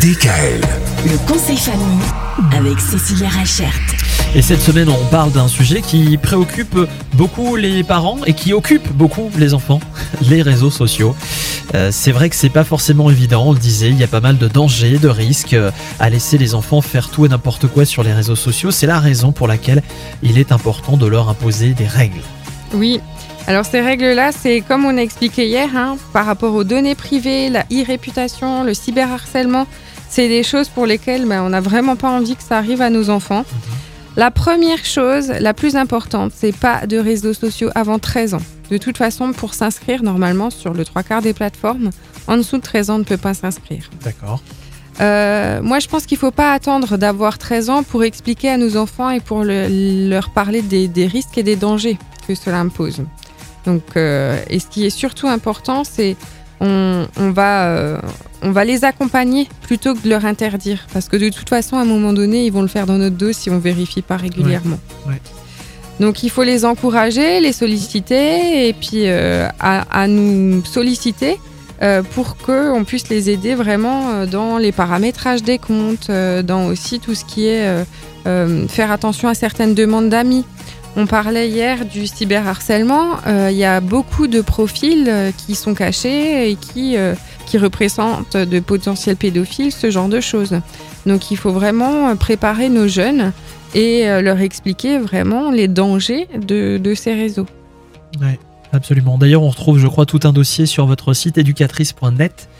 [0.00, 0.60] DKL.
[1.04, 2.00] Le conseil famille
[2.56, 3.74] avec Cécilia Rachert.
[4.34, 6.78] Et cette semaine, on parle d'un sujet qui préoccupe
[7.12, 9.80] beaucoup les parents et qui occupe beaucoup les enfants,
[10.22, 11.14] les réseaux sociaux.
[11.74, 14.20] Euh, c'est vrai que c'est pas forcément évident, on le disait, il y a pas
[14.20, 17.84] mal de dangers, de risques euh, à laisser les enfants faire tout et n'importe quoi
[17.84, 18.70] sur les réseaux sociaux.
[18.70, 19.82] C'est la raison pour laquelle
[20.22, 22.22] il est important de leur imposer des règles.
[22.72, 23.00] Oui.
[23.48, 27.48] Alors ces règles-là, c'est comme on a expliqué hier, hein, par rapport aux données privées,
[27.50, 29.66] la e-réputation, le cyberharcèlement,
[30.08, 32.90] c'est des choses pour lesquelles ben, on n'a vraiment pas envie que ça arrive à
[32.90, 33.44] nos enfants.
[34.16, 38.42] La première chose, la plus importante, c'est pas de réseaux sociaux avant 13 ans.
[38.70, 41.90] De toute façon, pour s'inscrire, normalement, sur le trois quarts des plateformes,
[42.28, 43.90] en dessous de 13 ans, on ne peut pas s'inscrire.
[44.04, 44.42] D'accord.
[45.00, 48.58] Euh, moi, je pense qu'il ne faut pas attendre d'avoir 13 ans pour expliquer à
[48.58, 52.60] nos enfants et pour le- leur parler des, des risques et des dangers que cela
[52.60, 53.02] impose.
[53.66, 56.16] Donc, euh, et ce qui est surtout important, c'est
[56.60, 57.98] on, on va, euh,
[58.42, 60.86] on va les accompagner plutôt que de leur interdire.
[60.92, 63.16] Parce que de toute façon, à un moment donné, ils vont le faire dans notre
[63.16, 64.78] dos si on vérifie pas régulièrement.
[65.06, 65.20] ouais.
[66.00, 71.38] Donc, il faut les encourager, les solliciter et puis euh, à, à nous solliciter
[71.82, 77.14] euh, pour qu'on puisse les aider vraiment dans les paramétrages des comptes, dans aussi tout
[77.14, 77.84] ce qui est
[78.68, 80.44] faire attention à certaines demandes d'amis.
[80.94, 83.16] On parlait hier du cyberharcèlement.
[83.26, 87.14] Euh, Il y a beaucoup de profils euh, qui sont cachés et qui, euh,
[87.46, 90.60] qui représentent de potentiels pédophiles, ce genre de choses.
[91.06, 93.32] Donc il faut vraiment préparer nos jeunes
[93.74, 97.46] et leur expliquer vraiment les dangers de, de ces réseaux.
[98.20, 98.38] Ouais,
[98.72, 99.16] absolument.
[99.16, 102.50] D'ailleurs, on retrouve, je crois, tout un dossier sur votre site éducatrice.net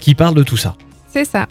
[0.00, 0.76] qui parle de tout ça.
[1.08, 1.48] C'est ça.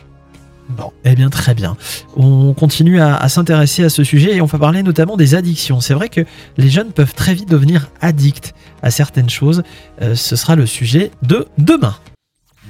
[0.70, 1.75] Bon, eh bien très bien.
[2.16, 5.81] On continue à, à s'intéresser à ce sujet et on va parler notamment des addictions.
[5.81, 6.22] C'est vrai que
[6.58, 8.53] les jeunes peuvent très vite devenir addicts
[8.84, 9.64] à certaines choses.
[10.02, 11.95] Euh, ce sera le sujet de demain.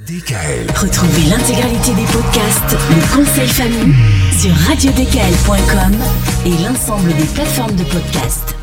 [0.06, 0.66] DKL.
[0.74, 3.94] Retrouvez l'intégralité des podcasts Le conseil famille
[4.32, 5.94] sur radiodkl.com
[6.46, 8.59] et l'ensemble des plateformes de podcasts.